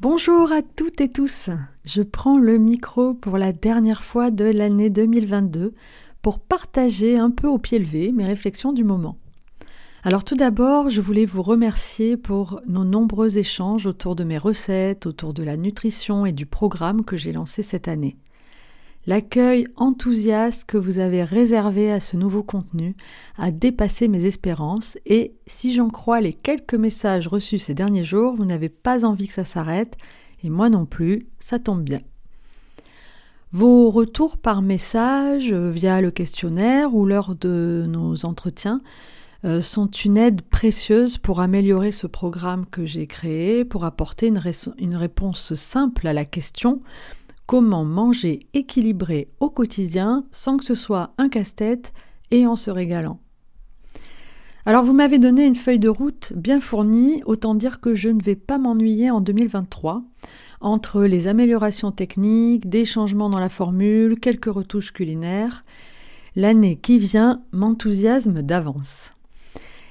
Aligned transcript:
Bonjour 0.00 0.50
à 0.50 0.62
toutes 0.62 1.02
et 1.02 1.10
tous. 1.10 1.50
Je 1.84 2.00
prends 2.00 2.38
le 2.38 2.56
micro 2.56 3.12
pour 3.12 3.36
la 3.36 3.52
dernière 3.52 4.02
fois 4.02 4.30
de 4.30 4.46
l'année 4.46 4.88
2022 4.88 5.74
pour 6.22 6.38
partager 6.38 7.18
un 7.18 7.30
peu 7.30 7.46
au 7.46 7.58
pied 7.58 7.78
levé 7.78 8.10
mes 8.10 8.24
réflexions 8.24 8.72
du 8.72 8.82
moment. 8.82 9.18
Alors 10.02 10.24
tout 10.24 10.36
d'abord, 10.36 10.88
je 10.88 11.02
voulais 11.02 11.26
vous 11.26 11.42
remercier 11.42 12.16
pour 12.16 12.62
nos 12.66 12.84
nombreux 12.84 13.36
échanges 13.36 13.84
autour 13.84 14.16
de 14.16 14.24
mes 14.24 14.38
recettes, 14.38 15.04
autour 15.04 15.34
de 15.34 15.42
la 15.42 15.58
nutrition 15.58 16.24
et 16.24 16.32
du 16.32 16.46
programme 16.46 17.04
que 17.04 17.18
j'ai 17.18 17.34
lancé 17.34 17.62
cette 17.62 17.86
année. 17.86 18.16
L'accueil 19.06 19.66
enthousiaste 19.76 20.64
que 20.64 20.76
vous 20.76 20.98
avez 20.98 21.24
réservé 21.24 21.90
à 21.90 22.00
ce 22.00 22.18
nouveau 22.18 22.42
contenu 22.42 22.94
a 23.38 23.50
dépassé 23.50 24.08
mes 24.08 24.26
espérances 24.26 24.98
et, 25.06 25.34
si 25.46 25.72
j'en 25.72 25.88
crois 25.88 26.20
les 26.20 26.34
quelques 26.34 26.74
messages 26.74 27.26
reçus 27.26 27.58
ces 27.58 27.74
derniers 27.74 28.04
jours, 28.04 28.34
vous 28.34 28.44
n'avez 28.44 28.68
pas 28.68 29.06
envie 29.06 29.26
que 29.26 29.32
ça 29.32 29.44
s'arrête, 29.44 29.96
et 30.44 30.50
moi 30.50 30.68
non 30.68 30.84
plus, 30.84 31.20
ça 31.38 31.58
tombe 31.58 31.82
bien. 31.82 32.00
Vos 33.52 33.90
retours 33.90 34.36
par 34.36 34.62
message, 34.62 35.52
euh, 35.52 35.70
via 35.70 36.00
le 36.00 36.10
questionnaire 36.10 36.94
ou 36.94 37.04
lors 37.04 37.34
de 37.34 37.82
nos 37.88 38.24
entretiens, 38.24 38.80
euh, 39.44 39.62
sont 39.62 39.90
une 39.90 40.18
aide 40.18 40.42
précieuse 40.42 41.16
pour 41.16 41.40
améliorer 41.40 41.90
ce 41.92 42.06
programme 42.06 42.66
que 42.66 42.84
j'ai 42.84 43.06
créé, 43.06 43.64
pour 43.64 43.84
apporter 43.84 44.26
une, 44.28 44.40
une 44.78 44.96
réponse 44.96 45.54
simple 45.54 46.06
à 46.06 46.12
la 46.12 46.26
question 46.26 46.80
Comment 47.50 47.84
manger 47.84 48.38
équilibré 48.54 49.26
au 49.40 49.50
quotidien 49.50 50.24
sans 50.30 50.56
que 50.56 50.64
ce 50.64 50.76
soit 50.76 51.14
un 51.18 51.28
casse-tête 51.28 51.92
et 52.30 52.46
en 52.46 52.54
se 52.54 52.70
régalant 52.70 53.18
alors 54.66 54.84
vous 54.84 54.92
m'avez 54.92 55.18
donné 55.18 55.46
une 55.46 55.56
feuille 55.56 55.80
de 55.80 55.88
route 55.88 56.32
bien 56.36 56.60
fournie, 56.60 57.22
autant 57.24 57.56
dire 57.56 57.80
que 57.80 57.96
je 57.96 58.08
ne 58.08 58.22
vais 58.22 58.36
pas 58.36 58.58
m'ennuyer 58.58 59.10
en 59.10 59.20
2023. 59.20 60.04
Entre 60.60 61.02
les 61.04 61.26
améliorations 61.26 61.90
techniques, 61.90 62.68
des 62.68 62.84
changements 62.84 63.30
dans 63.30 63.40
la 63.40 63.48
formule, 63.48 64.20
quelques 64.20 64.52
retouches 64.52 64.92
culinaires, 64.92 65.64
l'année 66.36 66.76
qui 66.76 66.98
vient 66.98 67.42
m'enthousiasme 67.52 68.42
d'avance. 68.42 69.14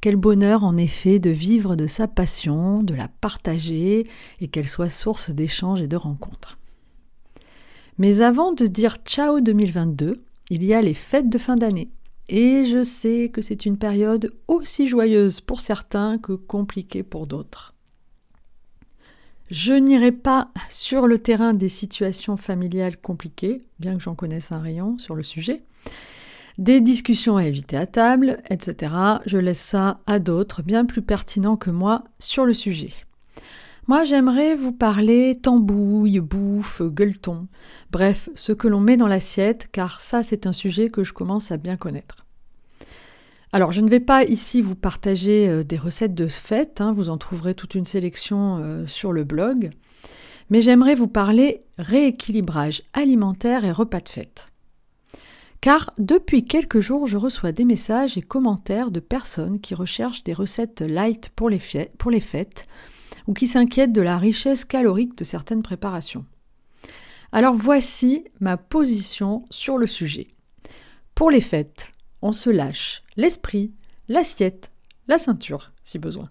Quel 0.00 0.16
bonheur 0.16 0.62
en 0.62 0.76
effet 0.76 1.18
de 1.18 1.30
vivre 1.30 1.74
de 1.74 1.86
sa 1.86 2.06
passion, 2.06 2.82
de 2.82 2.94
la 2.94 3.08
partager 3.08 4.06
et 4.40 4.48
qu'elle 4.48 4.68
soit 4.68 4.90
source 4.90 5.30
d'échanges 5.30 5.80
et 5.80 5.88
de 5.88 5.96
rencontres. 5.96 6.59
Mais 8.00 8.22
avant 8.22 8.54
de 8.54 8.66
dire 8.66 8.96
ciao 9.04 9.40
2022, 9.40 10.24
il 10.48 10.64
y 10.64 10.72
a 10.72 10.80
les 10.80 10.94
fêtes 10.94 11.28
de 11.28 11.36
fin 11.36 11.56
d'année. 11.56 11.90
Et 12.30 12.64
je 12.64 12.82
sais 12.82 13.28
que 13.30 13.42
c'est 13.42 13.66
une 13.66 13.76
période 13.76 14.32
aussi 14.48 14.86
joyeuse 14.86 15.42
pour 15.42 15.60
certains 15.60 16.16
que 16.16 16.32
compliquée 16.32 17.02
pour 17.02 17.26
d'autres. 17.26 17.74
Je 19.50 19.74
n'irai 19.74 20.12
pas 20.12 20.50
sur 20.70 21.06
le 21.06 21.18
terrain 21.18 21.52
des 21.52 21.68
situations 21.68 22.38
familiales 22.38 22.96
compliquées, 22.96 23.60
bien 23.80 23.96
que 23.98 24.02
j'en 24.02 24.14
connaisse 24.14 24.50
un 24.50 24.60
rayon 24.60 24.96
sur 24.96 25.14
le 25.14 25.22
sujet. 25.22 25.62
Des 26.56 26.80
discussions 26.80 27.36
à 27.36 27.44
éviter 27.44 27.76
à 27.76 27.84
table, 27.84 28.40
etc. 28.48 28.94
Je 29.26 29.36
laisse 29.36 29.60
ça 29.60 30.00
à 30.06 30.20
d'autres, 30.20 30.62
bien 30.62 30.86
plus 30.86 31.02
pertinents 31.02 31.58
que 31.58 31.70
moi, 31.70 32.04
sur 32.18 32.46
le 32.46 32.54
sujet. 32.54 32.94
Moi, 33.90 34.04
j'aimerais 34.04 34.54
vous 34.54 34.70
parler 34.70 35.40
tambouille, 35.42 36.20
bouffe, 36.20 36.80
gueuleton, 36.80 37.48
bref, 37.90 38.28
ce 38.36 38.52
que 38.52 38.68
l'on 38.68 38.78
met 38.78 38.96
dans 38.96 39.08
l'assiette, 39.08 39.66
car 39.72 40.00
ça, 40.00 40.22
c'est 40.22 40.46
un 40.46 40.52
sujet 40.52 40.90
que 40.90 41.02
je 41.02 41.12
commence 41.12 41.50
à 41.50 41.56
bien 41.56 41.76
connaître. 41.76 42.24
Alors, 43.52 43.72
je 43.72 43.80
ne 43.80 43.90
vais 43.90 43.98
pas 43.98 44.22
ici 44.22 44.62
vous 44.62 44.76
partager 44.76 45.48
euh, 45.48 45.64
des 45.64 45.76
recettes 45.76 46.14
de 46.14 46.28
fête, 46.28 46.80
hein, 46.80 46.92
vous 46.92 47.08
en 47.08 47.18
trouverez 47.18 47.56
toute 47.56 47.74
une 47.74 47.84
sélection 47.84 48.60
euh, 48.62 48.86
sur 48.86 49.12
le 49.12 49.24
blog, 49.24 49.70
mais 50.50 50.60
j'aimerais 50.60 50.94
vous 50.94 51.08
parler 51.08 51.64
rééquilibrage 51.76 52.84
alimentaire 52.92 53.64
et 53.64 53.72
repas 53.72 53.98
de 53.98 54.08
fête. 54.08 54.52
Car 55.60 55.90
depuis 55.98 56.44
quelques 56.44 56.78
jours, 56.78 57.08
je 57.08 57.16
reçois 57.16 57.50
des 57.50 57.64
messages 57.64 58.16
et 58.16 58.22
commentaires 58.22 58.92
de 58.92 59.00
personnes 59.00 59.58
qui 59.58 59.74
recherchent 59.74 60.22
des 60.22 60.32
recettes 60.32 60.80
light 60.80 61.30
pour 61.30 61.50
les, 61.50 61.58
pour 61.98 62.12
les 62.12 62.20
fêtes, 62.20 62.68
ou 63.30 63.32
qui 63.32 63.46
s'inquiètent 63.46 63.92
de 63.92 64.00
la 64.00 64.18
richesse 64.18 64.64
calorique 64.64 65.16
de 65.16 65.22
certaines 65.22 65.62
préparations. 65.62 66.26
Alors 67.30 67.54
voici 67.54 68.24
ma 68.40 68.56
position 68.56 69.44
sur 69.50 69.78
le 69.78 69.86
sujet. 69.86 70.26
Pour 71.14 71.30
les 71.30 71.40
fêtes, 71.40 71.92
on 72.22 72.32
se 72.32 72.50
lâche 72.50 73.04
l'esprit, 73.16 73.72
l'assiette, 74.08 74.72
la 75.06 75.16
ceinture, 75.16 75.70
si 75.84 76.00
besoin. 76.00 76.28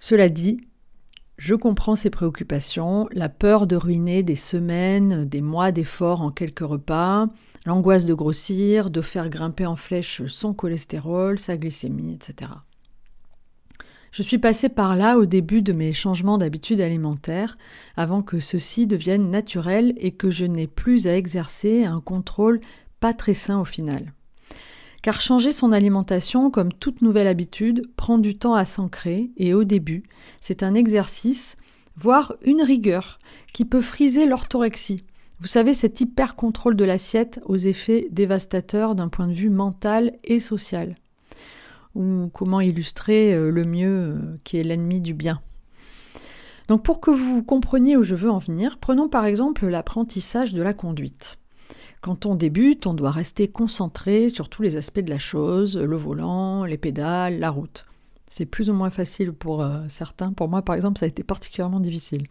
Cela 0.00 0.28
dit, 0.28 0.58
je 1.38 1.54
comprends 1.54 1.96
ces 1.96 2.10
préoccupations, 2.10 3.08
la 3.12 3.30
peur 3.30 3.66
de 3.66 3.76
ruiner 3.76 4.22
des 4.22 4.36
semaines, 4.36 5.24
des 5.24 5.40
mois 5.40 5.72
d'efforts 5.72 6.20
en 6.20 6.30
quelques 6.30 6.58
repas, 6.58 7.26
l'angoisse 7.64 8.04
de 8.04 8.12
grossir, 8.12 8.90
de 8.90 9.00
faire 9.00 9.30
grimper 9.30 9.64
en 9.64 9.76
flèche 9.76 10.26
son 10.26 10.52
cholestérol, 10.52 11.38
sa 11.38 11.56
glycémie, 11.56 12.12
etc. 12.12 12.50
Je 14.10 14.22
suis 14.22 14.38
passée 14.38 14.68
par 14.68 14.96
là 14.96 15.18
au 15.18 15.26
début 15.26 15.62
de 15.62 15.72
mes 15.72 15.92
changements 15.92 16.38
d'habitude 16.38 16.80
alimentaire, 16.80 17.56
avant 17.96 18.22
que 18.22 18.38
ceux-ci 18.38 18.86
deviennent 18.86 19.30
naturels 19.30 19.94
et 19.98 20.12
que 20.12 20.30
je 20.30 20.44
n'ai 20.44 20.66
plus 20.66 21.06
à 21.06 21.16
exercer 21.16 21.84
un 21.84 22.00
contrôle 22.00 22.60
pas 23.00 23.12
très 23.12 23.34
sain 23.34 23.60
au 23.60 23.64
final. 23.64 24.12
Car 25.02 25.20
changer 25.20 25.52
son 25.52 25.72
alimentation, 25.72 26.50
comme 26.50 26.72
toute 26.72 27.02
nouvelle 27.02 27.28
habitude, 27.28 27.82
prend 27.96 28.18
du 28.18 28.36
temps 28.36 28.54
à 28.54 28.64
s'ancrer 28.64 29.30
et 29.36 29.54
au 29.54 29.64
début, 29.64 30.02
c'est 30.40 30.62
un 30.62 30.74
exercice, 30.74 31.56
voire 31.96 32.34
une 32.42 32.62
rigueur, 32.62 33.18
qui 33.52 33.64
peut 33.64 33.80
friser 33.80 34.26
l'orthorexie. 34.26 35.04
Vous 35.40 35.46
savez, 35.46 35.72
cet 35.72 36.00
hyper 36.00 36.34
contrôle 36.34 36.74
de 36.74 36.84
l'assiette 36.84 37.40
aux 37.44 37.56
effets 37.56 38.08
dévastateurs 38.10 38.96
d'un 38.96 39.08
point 39.08 39.28
de 39.28 39.32
vue 39.32 39.50
mental 39.50 40.12
et 40.24 40.40
social 40.40 40.96
ou 41.94 42.30
comment 42.32 42.60
illustrer 42.60 43.34
euh, 43.34 43.50
le 43.50 43.64
mieux 43.64 43.88
euh, 43.88 44.18
qui 44.44 44.58
est 44.58 44.64
l'ennemi 44.64 45.00
du 45.00 45.14
bien. 45.14 45.38
Donc 46.68 46.82
pour 46.82 47.00
que 47.00 47.10
vous 47.10 47.42
compreniez 47.42 47.96
où 47.96 48.04
je 48.04 48.14
veux 48.14 48.30
en 48.30 48.38
venir, 48.38 48.78
prenons 48.78 49.08
par 49.08 49.24
exemple 49.24 49.66
l'apprentissage 49.66 50.52
de 50.52 50.62
la 50.62 50.74
conduite. 50.74 51.38
Quand 52.00 52.26
on 52.26 52.34
débute, 52.34 52.86
on 52.86 52.94
doit 52.94 53.10
rester 53.10 53.48
concentré 53.48 54.28
sur 54.28 54.48
tous 54.48 54.62
les 54.62 54.76
aspects 54.76 55.00
de 55.00 55.10
la 55.10 55.18
chose, 55.18 55.76
le 55.76 55.96
volant, 55.96 56.64
les 56.64 56.78
pédales, 56.78 57.40
la 57.40 57.50
route. 57.50 57.84
C'est 58.30 58.46
plus 58.46 58.70
ou 58.70 58.74
moins 58.74 58.90
facile 58.90 59.32
pour 59.32 59.62
euh, 59.62 59.80
certains. 59.88 60.32
Pour 60.32 60.48
moi, 60.48 60.62
par 60.62 60.76
exemple, 60.76 60.98
ça 60.98 61.06
a 61.06 61.08
été 61.08 61.24
particulièrement 61.24 61.80
difficile. 61.80 62.22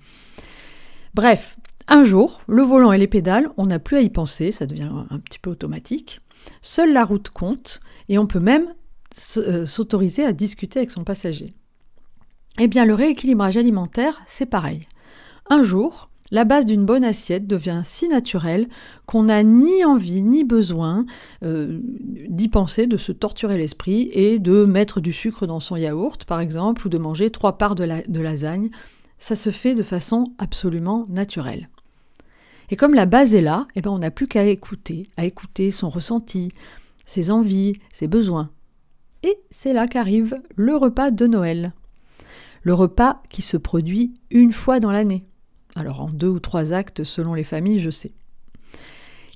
Bref, 1.16 1.57
un 1.88 2.03
jour, 2.03 2.41
le 2.47 2.62
volant 2.62 2.91
et 2.91 2.97
les 2.97 3.07
pédales, 3.07 3.50
on 3.57 3.66
n'a 3.66 3.79
plus 3.79 3.97
à 3.97 4.01
y 4.01 4.09
penser, 4.09 4.51
ça 4.51 4.67
devient 4.67 4.91
un 5.09 5.19
petit 5.19 5.40
peu 5.40 5.50
automatique. 5.50 6.22
Seule 6.62 6.94
la 6.94 7.03
route 7.03 7.29
compte 7.29 7.81
et 8.09 8.17
on 8.17 8.28
peut 8.28 8.40
même 8.40 8.73
s'autoriser 9.17 10.23
à 10.23 10.33
discuter 10.33 10.79
avec 10.79 10.91
son 10.91 11.03
passager. 11.03 11.53
Eh 12.59 12.67
bien, 12.67 12.85
le 12.85 12.94
rééquilibrage 12.94 13.57
alimentaire, 13.57 14.22
c'est 14.25 14.45
pareil. 14.45 14.81
Un 15.50 15.63
jour, 15.63 16.09
la 16.31 16.44
base 16.44 16.66
d'une 16.66 16.85
bonne 16.85 17.03
assiette 17.03 17.47
devient 17.47 17.81
si 17.83 18.09
naturelle 18.09 18.67
qu'on 19.05 19.23
n'a 19.23 19.44
ni 19.44 19.85
envie 19.85 20.22
ni 20.22 20.44
besoin 20.44 21.05
euh, 21.44 21.79
d'y 22.28 22.50
penser, 22.50 22.88
de 22.88 22.97
se 22.97 23.11
torturer 23.11 23.57
l'esprit 23.57 24.09
et 24.11 24.39
de 24.39 24.66
mettre 24.66 25.00
du 25.00 25.13
sucre 25.13 25.47
dans 25.47 25.59
son 25.59 25.78
yaourt, 25.78 26.25
par 26.25 26.39
exemple, 26.39 26.88
ou 26.88 26.89
de 26.89 26.97
manger 26.97 27.29
trois 27.29 27.57
parts 27.57 27.75
de, 27.75 27.88
de 28.07 28.19
lasagne. 28.19 28.69
Ça 29.19 29.35
se 29.35 29.51
fait 29.51 29.73
de 29.73 29.84
façon 29.84 30.34
absolument 30.38 31.05
naturelle. 31.09 31.69
Et 32.69 32.75
comme 32.75 32.94
la 32.94 33.05
base 33.05 33.34
est 33.34 33.41
là, 33.41 33.66
eh 33.75 33.81
ben 33.81 33.91
on 33.91 33.99
n'a 33.99 34.11
plus 34.11 34.28
qu'à 34.28 34.45
écouter, 34.45 35.07
à 35.16 35.25
écouter 35.25 35.72
son 35.72 35.89
ressenti, 35.89 36.49
ses 37.05 37.31
envies, 37.31 37.73
ses 37.94 38.07
besoins. 38.07 38.49
Et 39.23 39.38
c'est 39.50 39.73
là 39.73 39.88
qu'arrive 39.88 40.35
le 40.55 40.75
repas 40.75 41.11
de 41.11 41.28
Noël. 41.28 41.73
Le 42.63 42.73
repas 42.73 43.22
qui 43.29 43.41
se 43.41 43.57
produit 43.57 44.13
une 44.29 44.53
fois 44.53 44.79
dans 44.79 44.91
l'année. 44.91 45.23
Alors 45.75 46.02
en 46.02 46.09
deux 46.09 46.28
ou 46.28 46.40
trois 46.40 46.73
actes 46.73 47.03
selon 47.03 47.34
les 47.34 47.43
familles, 47.43 47.79
je 47.79 47.90
sais. 47.90 48.14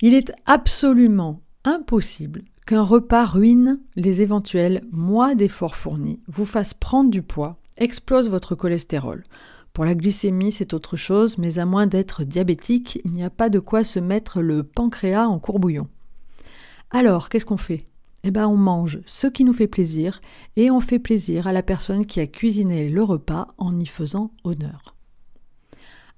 Il 0.01 0.13
est 0.13 0.33
absolument 0.45 1.41
impossible 1.63 2.43
qu'un 2.65 2.83
repas 2.83 3.25
ruine 3.25 3.79
les 3.95 4.21
éventuels 4.21 4.83
mois 4.91 5.35
d'efforts 5.35 5.75
fournis, 5.75 6.21
vous 6.27 6.45
fasse 6.45 6.73
prendre 6.73 7.09
du 7.09 7.21
poids, 7.21 7.57
explose 7.77 8.29
votre 8.29 8.55
cholestérol. 8.55 9.23
Pour 9.73 9.85
la 9.85 9.95
glycémie, 9.95 10.51
c'est 10.51 10.73
autre 10.73 10.97
chose, 10.97 11.37
mais 11.37 11.59
à 11.59 11.65
moins 11.65 11.87
d'être 11.87 12.23
diabétique, 12.23 12.99
il 13.05 13.11
n'y 13.11 13.23
a 13.23 13.29
pas 13.29 13.49
de 13.49 13.59
quoi 13.59 13.83
se 13.83 13.99
mettre 13.99 14.41
le 14.41 14.63
pancréas 14.63 15.27
en 15.27 15.39
courbouillon. 15.39 15.87
Alors, 16.89 17.29
qu'est-ce 17.29 17.45
qu'on 17.45 17.57
fait? 17.57 17.85
Eh 18.23 18.31
ben 18.31 18.47
on 18.47 18.57
mange 18.57 18.99
ce 19.05 19.27
qui 19.27 19.43
nous 19.43 19.53
fait 19.53 19.67
plaisir 19.67 20.21
et 20.55 20.69
on 20.71 20.79
fait 20.79 20.99
plaisir 20.99 21.47
à 21.47 21.53
la 21.53 21.63
personne 21.63 22.05
qui 22.05 22.19
a 22.19 22.27
cuisiné 22.27 22.89
le 22.89 23.03
repas 23.03 23.53
en 23.57 23.79
y 23.79 23.85
faisant 23.85 24.31
honneur. 24.43 24.95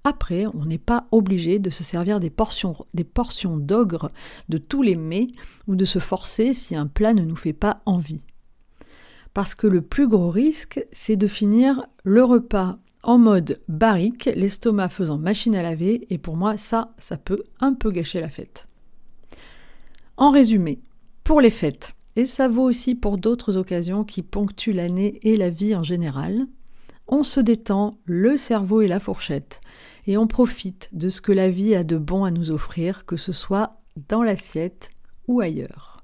Après, 0.05 0.45
on 0.47 0.65
n'est 0.65 0.77
pas 0.77 1.07
obligé 1.11 1.59
de 1.59 1.69
se 1.69 1.83
servir 1.83 2.19
des 2.19 2.29
portions, 2.29 2.75
des 2.93 3.05
portions 3.05 3.55
d'ogre 3.55 4.11
de 4.49 4.57
tous 4.57 4.81
les 4.81 4.95
mets 4.95 5.27
ou 5.67 5.75
de 5.77 5.85
se 5.85 5.99
forcer 5.99 6.53
si 6.53 6.75
un 6.75 6.87
plat 6.87 7.13
ne 7.13 7.23
nous 7.23 7.37
fait 7.37 7.53
pas 7.53 7.81
envie. 7.85 8.25
Parce 9.33 9.55
que 9.55 9.65
le 9.65 9.81
plus 9.81 10.07
gros 10.07 10.29
risque, 10.29 10.85
c'est 10.91 11.15
de 11.15 11.27
finir 11.27 11.87
le 12.03 12.23
repas 12.23 12.77
en 13.03 13.17
mode 13.17 13.61
barrique, 13.67 14.29
l'estomac 14.35 14.89
faisant 14.89 15.17
machine 15.17 15.55
à 15.55 15.63
laver, 15.63 16.05
et 16.09 16.17
pour 16.17 16.35
moi, 16.35 16.57
ça, 16.57 16.93
ça 16.97 17.17
peut 17.17 17.43
un 17.59 17.73
peu 17.73 17.91
gâcher 17.91 18.21
la 18.21 18.29
fête. 18.29 18.67
En 20.15 20.31
résumé, 20.31 20.79
pour 21.23 21.39
les 21.39 21.49
fêtes, 21.49 21.93
et 22.15 22.25
ça 22.25 22.47
vaut 22.47 22.63
aussi 22.63 22.95
pour 22.95 23.17
d'autres 23.17 23.57
occasions 23.57 24.03
qui 24.03 24.21
ponctuent 24.21 24.73
l'année 24.73 25.19
et 25.23 25.37
la 25.37 25.49
vie 25.49 25.75
en 25.75 25.83
général, 25.83 26.47
on 27.07 27.23
se 27.23 27.39
détend 27.39 27.97
le 28.05 28.37
cerveau 28.37 28.81
et 28.81 28.87
la 28.87 28.99
fourchette, 28.99 29.61
et 30.05 30.17
on 30.17 30.27
profite 30.27 30.89
de 30.93 31.09
ce 31.09 31.21
que 31.21 31.31
la 31.31 31.49
vie 31.49 31.75
a 31.75 31.83
de 31.83 31.97
bon 31.97 32.23
à 32.23 32.31
nous 32.31 32.51
offrir, 32.51 33.05
que 33.05 33.15
ce 33.15 33.31
soit 33.31 33.81
dans 34.09 34.23
l'assiette 34.23 34.89
ou 35.27 35.41
ailleurs. 35.41 35.97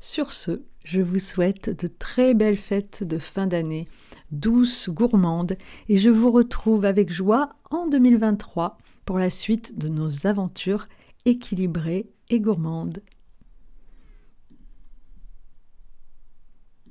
Sur 0.00 0.32
ce, 0.32 0.62
je 0.84 1.00
vous 1.00 1.18
souhaite 1.18 1.70
de 1.82 1.88
très 1.88 2.34
belles 2.34 2.56
fêtes 2.56 3.02
de 3.02 3.18
fin 3.18 3.46
d'année, 3.46 3.88
douces, 4.30 4.88
gourmandes, 4.90 5.56
et 5.88 5.98
je 5.98 6.10
vous 6.10 6.30
retrouve 6.30 6.84
avec 6.84 7.12
joie 7.12 7.50
en 7.70 7.88
2023 7.88 8.78
pour 9.04 9.18
la 9.18 9.30
suite 9.30 9.78
de 9.78 9.88
nos 9.88 10.26
aventures 10.26 10.86
équilibrées 11.24 12.08
et 12.30 12.40
gourmandes. 12.40 13.00